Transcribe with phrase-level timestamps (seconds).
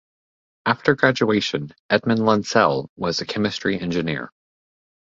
[0.65, 4.31] After graduation Edmond Lancel was chemistry engineer.